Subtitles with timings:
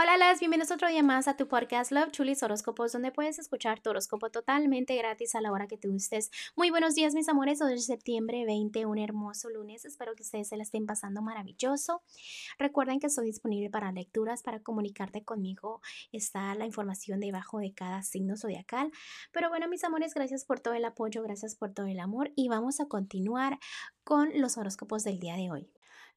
[0.00, 3.80] Hola, las bienvenidos otro día más a tu podcast Love Chulis Horóscopos, donde puedes escuchar
[3.80, 6.30] tu horóscopo totalmente gratis a la hora que te gustes.
[6.54, 7.60] Muy buenos días, mis amores.
[7.60, 9.84] Hoy es septiembre 20, un hermoso lunes.
[9.84, 12.04] Espero que ustedes se la estén pasando maravilloso.
[12.60, 15.82] Recuerden que estoy disponible para lecturas, para comunicarte conmigo.
[16.12, 18.92] Está la información debajo de cada signo zodiacal.
[19.32, 22.46] Pero bueno, mis amores, gracias por todo el apoyo, gracias por todo el amor y
[22.46, 23.58] vamos a continuar
[24.04, 25.68] con los horóscopos del día de hoy.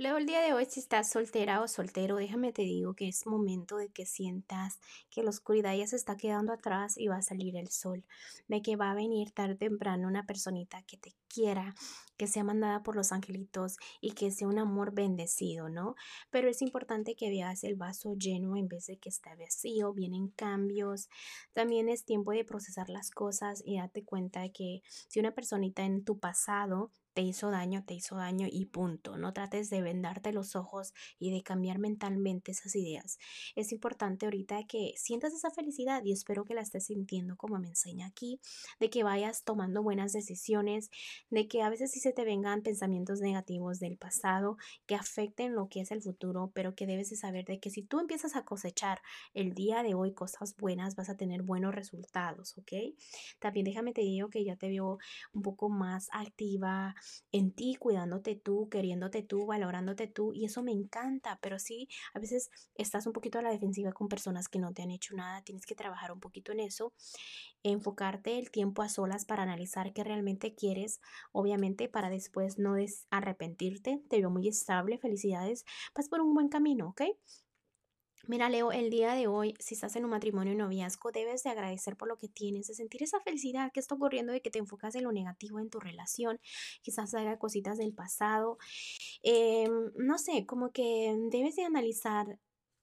[0.00, 3.26] Luego el día de hoy, si estás soltera o soltero, déjame te digo que es
[3.26, 4.78] momento de que sientas
[5.10, 8.04] que la oscuridad ya se está quedando atrás y va a salir el sol,
[8.46, 11.74] de que va a venir tarde o temprano una personita que te quiera,
[12.18, 15.94] que sea mandada por los angelitos y que sea un amor bendecido, ¿no?
[16.30, 20.28] Pero es importante que veas el vaso lleno en vez de que esté vacío, vienen
[20.28, 21.08] cambios,
[21.54, 26.04] también es tiempo de procesar las cosas y date cuenta que si una personita en
[26.04, 29.16] tu pasado te hizo daño, te hizo daño y punto.
[29.18, 33.18] No trates de vendarte los ojos y de cambiar mentalmente esas ideas.
[33.56, 37.66] Es importante ahorita que sientas esa felicidad y espero que la estés sintiendo como me
[37.66, 38.40] enseña aquí,
[38.78, 40.90] de que vayas tomando buenas decisiones,
[41.28, 44.56] de que a veces sí se te vengan pensamientos negativos del pasado
[44.86, 47.82] que afecten lo que es el futuro, pero que debes de saber de que si
[47.82, 49.00] tú empiezas a cosechar
[49.34, 52.72] el día de hoy cosas buenas, vas a tener buenos resultados, ¿ok?
[53.38, 54.98] También déjame te digo que ya te veo
[55.32, 56.94] un poco más activa,
[57.32, 62.18] en ti, cuidándote tú, queriéndote tú, valorándote tú y eso me encanta, pero sí, a
[62.18, 65.42] veces estás un poquito a la defensiva con personas que no te han hecho nada,
[65.42, 66.92] tienes que trabajar un poquito en eso,
[67.62, 71.00] enfocarte el tiempo a solas para analizar qué realmente quieres,
[71.32, 72.76] obviamente para después no
[73.10, 75.64] arrepentirte, te veo muy estable, felicidades,
[75.96, 77.02] vas por un buen camino, ¿ok?
[78.28, 81.96] Mira, Leo, el día de hoy, si estás en un matrimonio noviazgo, debes de agradecer
[81.96, 84.94] por lo que tienes, de sentir esa felicidad que está ocurriendo de que te enfocas
[84.94, 86.38] en lo negativo en tu relación,
[86.82, 88.58] quizás haga cositas del pasado.
[89.24, 92.38] Em, no sé, como que debes de analizar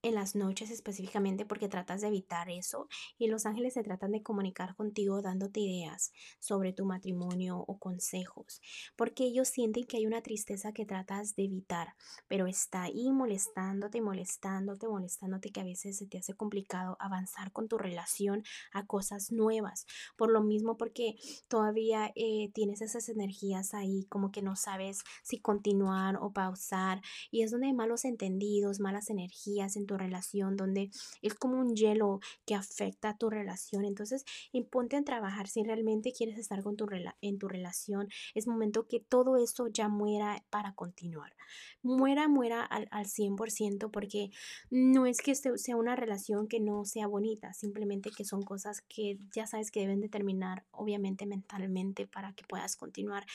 [0.05, 4.21] en las noches específicamente porque tratas de evitar eso y los ángeles se tratan de
[4.21, 8.61] comunicar contigo dándote ideas sobre tu matrimonio o consejos
[8.95, 11.95] porque ellos sienten que hay una tristeza que tratas de evitar
[12.27, 17.67] pero está ahí molestándote, molestándote, molestándote que a veces se te hace complicado avanzar con
[17.67, 19.85] tu relación a cosas nuevas.
[20.15, 21.15] Por lo mismo porque
[21.47, 27.01] todavía eh, tienes esas energías ahí como que no sabes si continuar o pausar
[27.31, 30.89] y es donde hay malos entendidos, malas energías en tu relación, donde
[31.21, 33.85] es como un hielo que afecta a tu relación.
[33.85, 36.85] Entonces, imponte en trabajar si realmente quieres estar con tu
[37.21, 38.07] en tu relación.
[38.33, 41.35] Es momento que todo eso ya muera para continuar.
[41.81, 44.29] Muera, muera al, al 100% porque
[44.69, 49.17] no es que sea una relación que no sea bonita, simplemente que son cosas que
[49.33, 53.25] ya sabes que deben de terminar, obviamente mentalmente, para que puedas continuar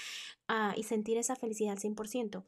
[0.48, 2.44] ah, y sentir esa felicidad al 100%.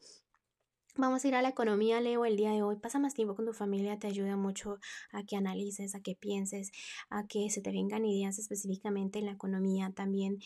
[0.95, 2.75] Vamos a ir a la economía, Leo, el día de hoy.
[2.75, 4.77] Pasa más tiempo con tu familia, te ayuda mucho
[5.11, 6.71] a que analices, a que pienses,
[7.09, 9.91] a que se te vengan ideas específicamente en la economía.
[9.95, 10.37] También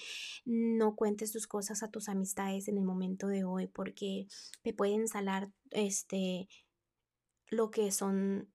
[0.45, 4.27] no cuentes tus cosas a tus amistades en el momento de hoy porque
[4.61, 6.47] te pueden salar este
[7.49, 8.47] lo que son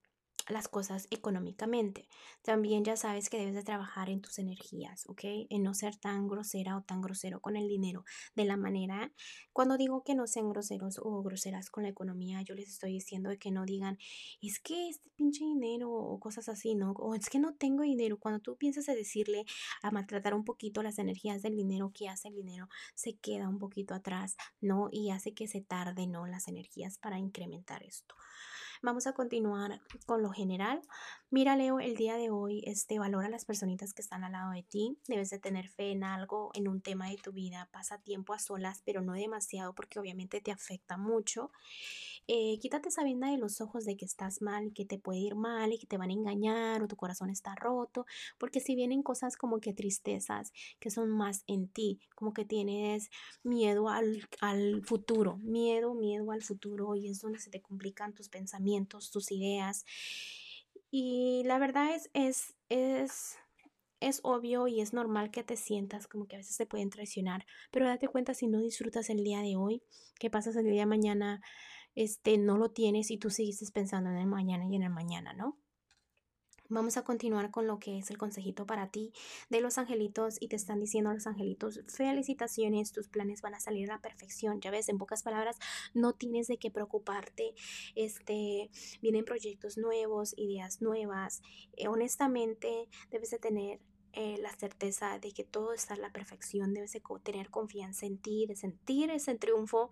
[0.48, 2.08] las cosas económicamente.
[2.42, 5.20] También ya sabes que debes de trabajar en tus energías, ¿ok?
[5.50, 8.04] En no ser tan grosera o tan grosero con el dinero.
[8.34, 9.12] De la manera,
[9.52, 13.31] cuando digo que no sean groseros o groseras con la economía, yo les estoy diciendo
[13.38, 13.98] que no digan,
[14.41, 16.92] es que este pinche dinero o cosas así, ¿no?
[16.92, 18.19] O es que no tengo dinero.
[18.19, 19.44] Cuando tú piensas de decirle
[19.82, 22.69] a maltratar un poquito las energías del dinero, ¿qué hace el dinero?
[22.94, 24.88] Se queda un poquito atrás, ¿no?
[24.91, 26.26] Y hace que se tarde, ¿no?
[26.26, 28.14] Las energías para incrementar esto.
[28.84, 30.82] Vamos a continuar con lo general.
[31.31, 34.50] Mira, Leo, el día de hoy este, valora a las personitas que están al lado
[34.50, 34.98] de ti.
[35.06, 37.69] Debes de tener fe en algo, en un tema de tu vida.
[37.70, 41.53] Pasa tiempo a solas, pero no demasiado porque obviamente te afecta mucho.
[42.28, 45.19] Eh, quítate esa venda de los ojos de que estás mal y que te puede
[45.19, 48.06] ir mal y que te van a engañar o tu corazón está roto,
[48.38, 53.11] porque si vienen cosas como que tristezas que son más en ti, como que tienes
[53.43, 58.28] miedo al, al futuro, miedo, miedo al futuro y es donde se te complican tus
[58.28, 59.84] pensamientos, tus ideas.
[60.91, 63.37] Y la verdad es, es, es,
[64.00, 67.46] es obvio y es normal que te sientas como que a veces te pueden traicionar,
[67.70, 69.82] pero date cuenta si no disfrutas el día de hoy,
[70.19, 71.43] que pasas el día de mañana
[71.94, 75.33] este, no lo tienes y tú sigues pensando en el mañana y en el mañana,
[75.33, 75.59] ¿no?
[76.73, 79.12] Vamos a continuar con lo que es el consejito para ti
[79.50, 83.91] de los angelitos y te están diciendo los angelitos, felicitaciones, tus planes van a salir
[83.91, 84.59] a la perfección.
[84.62, 85.59] Ya ves, en pocas palabras,
[85.93, 87.53] no tienes de qué preocuparte.
[87.94, 88.71] Este,
[89.03, 91.43] vienen proyectos nuevos, ideas nuevas.
[91.77, 93.81] Eh, honestamente, debes de tener
[94.12, 98.19] eh, la certeza de que todo está a la perfección, debes de tener confianza en
[98.19, 99.91] ti, sentir ese triunfo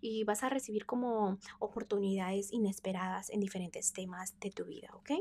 [0.00, 5.12] y vas a recibir como oportunidades inesperadas en diferentes temas de tu vida, ¿ok?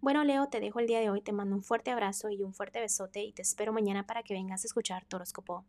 [0.00, 2.54] Bueno, Leo, te dejo el día de hoy, te mando un fuerte abrazo y un
[2.54, 5.64] fuerte besote y te espero mañana para que vengas a escuchar tu horóscopo.